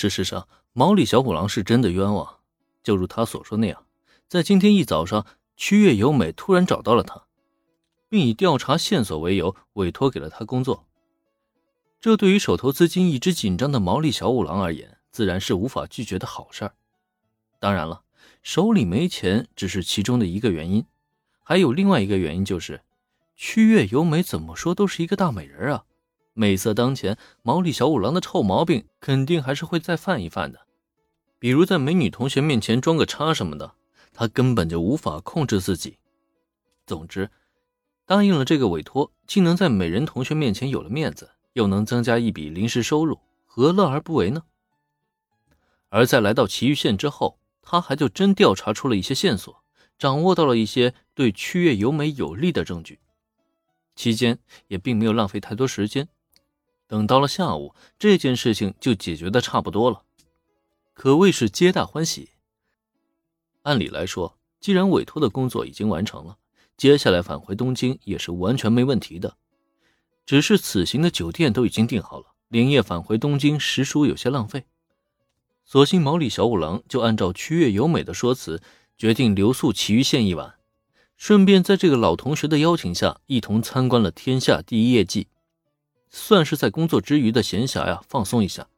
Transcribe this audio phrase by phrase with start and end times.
[0.00, 2.38] 事实上，毛利小五郎是真的冤枉，
[2.82, 3.84] 就如他所说那样，
[4.28, 5.26] 在今天一早上，
[5.58, 7.24] 曲月由美突然找到了他，
[8.08, 10.86] 并以调查线索为由委托给了他工作。
[12.00, 16.72] 这对于手头资金一直紧张的毛利小五郎而言，自然是无法拒绝的好事儿。
[17.58, 18.04] 当然了，
[18.42, 20.86] 手里没钱只是其中的一个原因，
[21.42, 22.80] 还有另外一个原因就是，
[23.36, 25.84] 曲月由美怎么说都是一个大美人啊。
[26.40, 30.60] 美色当前，毛利小五郎的臭毛病肯定还是会再犯一犯的，
[31.38, 33.74] 比如在美女同学面前装个叉什么的，
[34.14, 35.98] 他根本就无法控制自己。
[36.86, 37.28] 总之，
[38.06, 44.44] 答应了这个委托，既能在美人同学面前有了面子，又能增加一笔临时收入，何乐而不为呢？
[45.90, 49.62] 而在来到祁玉县之后，他还就真调查出了一些线索，
[49.98, 52.98] 掌握到了一些对区月由美有利的证据，
[53.94, 54.38] 期间
[54.68, 56.08] 也并没有浪费太多时间。
[56.90, 60.02] 等到了下午，这件事情就解决的差不多了，
[60.92, 62.30] 可谓是皆大欢喜。
[63.62, 66.38] 按理来说，既然委托的工作已经完成了，
[66.76, 69.36] 接下来返回东京也是完全没问题的。
[70.26, 74.64] 只是此行的酒店都已经订好了，连夜返回东京实属有些浪费。
[75.64, 78.60] 所幸毛利小五郎就按照区月由美的说辞，
[78.98, 80.56] 决定留宿祁玉县一晚，
[81.16, 85.28] 顺便在这个老同学的邀请下，一同参观了天下第一夜祭。
[86.10, 88.68] 算是在工作之余的闲暇呀，放松一下。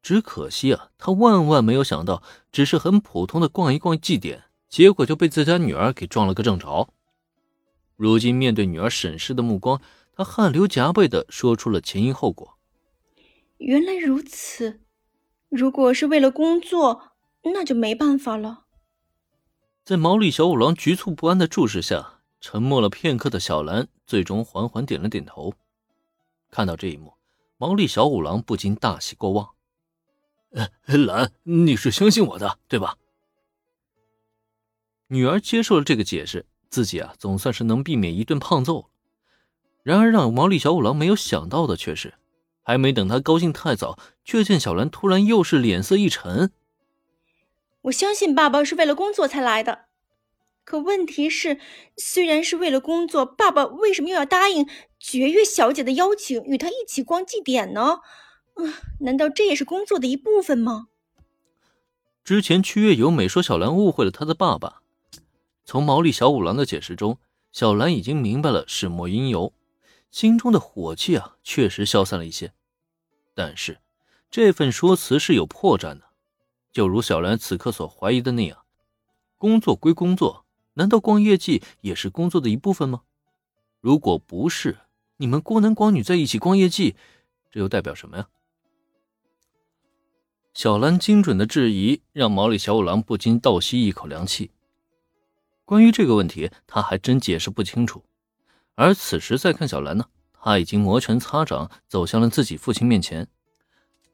[0.00, 2.22] 只可惜啊，他万万没有想到，
[2.52, 6.88] 只是很普通的逛一逛祭典，结果就被自家女儿给撞了个正着。
[7.96, 9.80] 如今面对女儿审视的目光，
[10.12, 12.56] 他汗流浃背的说出了前因后果。
[13.58, 14.80] 原来如此，
[15.48, 18.66] 如果是为了工作，那就没办法了。
[19.84, 25.54] 在毛利小五郎局促不安的注视下，沉默了片刻的小兰最终缓缓点了点头。
[26.50, 27.14] 看到这一幕，
[27.56, 29.50] 毛利小五郎不禁大喜过望。
[30.86, 32.96] 兰，你是相信我的，对吧？
[35.08, 38.86] 女儿接受了这个解释，自己啊总算是能避免一顿胖揍了。
[39.82, 42.14] 然而让毛利小五郎没有想到的却是，
[42.62, 46.50] 还没等他高兴太早，却见小兰突然又是脸色一沉。
[47.82, 49.85] 我相信爸爸是为了工作才来的。
[50.66, 51.60] 可问题是，
[51.96, 54.68] 虽然是为了工作，爸爸为什么又要答应
[54.98, 58.00] 绝月小姐的邀请，与她一起逛祭典呢？
[58.54, 58.62] 啊，
[58.98, 60.88] 难道这也是工作的一部分吗？
[62.24, 64.82] 之前区月由美说小兰误会了他的爸爸，
[65.64, 67.20] 从毛利小五郎的解释中，
[67.52, 69.52] 小兰已经明白了始末因由，
[70.10, 72.52] 心中的火气啊，确实消散了一些。
[73.36, 73.78] 但是，
[74.28, 76.06] 这份说辞是有破绽的，
[76.72, 78.64] 就如小兰此刻所怀疑的那样，
[79.38, 80.44] 工作归工作。
[80.78, 83.02] 难道逛夜季也是工作的一部分吗？
[83.80, 84.76] 如果不是，
[85.16, 86.96] 你们孤男寡女在一起逛夜季，
[87.50, 88.28] 这又代表什么呀？
[90.52, 94.50] 小兰精准的质疑让毛利小五郎不禁倒吸一口凉气。
[95.64, 98.04] 关于这个问题，他还真解释不清楚。
[98.74, 103.26] 而此时再看小兰呢，他已经摩拳擦掌走向了自己父亲面前。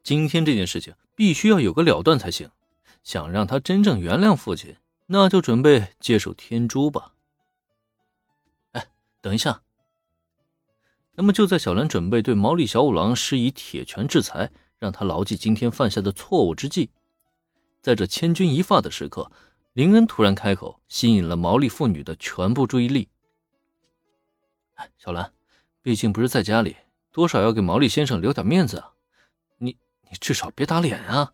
[0.01, 2.49] 今天这件事情必须要有个了断才行，
[3.03, 4.75] 想让他真正原谅父亲。
[5.05, 7.13] 那就准备接受天诛吧。
[8.71, 8.87] 哎，
[9.21, 9.61] 等一下。
[11.15, 16.89] 那么就在小兰准备对毛利小五郎施以铁拳制裁，让他牢记今天犯下的错误之际，
[17.81, 19.31] 在这千钧一发的时刻，
[19.73, 23.09] 林恩突然开口，吸引了毛利父女的全部注意力。
[24.97, 25.31] 小兰，
[25.83, 26.77] 毕竟不是在家里，
[27.11, 28.93] 多少要给毛利先生留点面子啊！
[29.57, 29.77] 你
[30.09, 31.33] 你至少别打脸啊！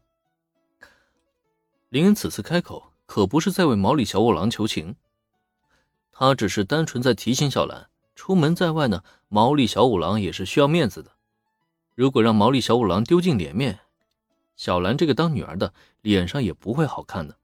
[1.87, 2.88] 林恩此次开口。
[3.09, 4.95] 可不是在为毛利小五郎求情，
[6.11, 11.13] 他只是单纯在提醒小兰，出门在外呢，毛利小五郎也是需要面子的。
[11.95, 13.79] 如果让毛利小五郎丢尽脸面，
[14.55, 17.37] 小兰这个当女儿的脸上也不会好看的。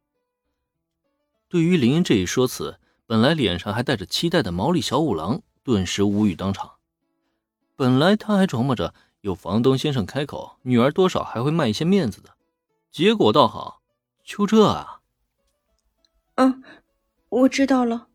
[1.50, 6.74] 对于林恩这一说辞，本来脸上还带着期待的毛利小五郎顿时无语当场。
[7.76, 12.36] 本来他还琢磨着有房东先生开口，女儿多少还会卖一些面子的，
[12.92, 13.82] 结果倒好，
[14.24, 15.02] 就这啊！
[16.36, 16.64] 嗯，
[17.30, 18.10] 我知道了。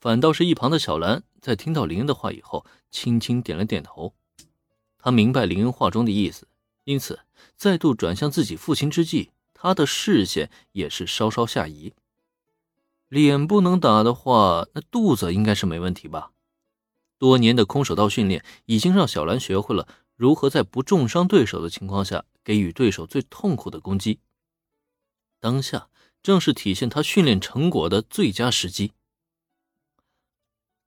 [0.00, 4.14] 反倒是一旁的小兰，在听到林恩的话以后，轻轻点了点头。
[4.98, 6.46] 她明白林恩话中的意思，
[6.84, 7.20] 因此
[7.56, 11.94] 再度转向自己父亲之际，她的视线也是稍稍下移。
[13.08, 16.32] 脸不能打的话，那肚子应该是没问题吧？
[17.18, 24.20] 多年的空手道训练，已经让小兰学会了如何在不重伤对手的情况下，给予对手最痛苦的攻击。
[25.40, 25.88] 当下。
[26.22, 28.92] 正是体现他训练成果的最佳时机。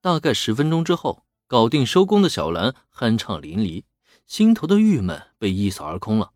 [0.01, 3.83] 大概十分钟之后，搞定收工的小兰酣畅淋漓，
[4.27, 6.31] 心头的郁闷被一扫而空了。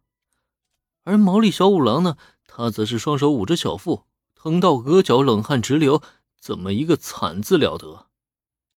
[1.04, 4.06] 而毛利小五郎呢，他则是双手捂着小腹，
[4.36, 6.02] 疼到额角冷汗直流，
[6.40, 8.08] 怎么一个惨字了得？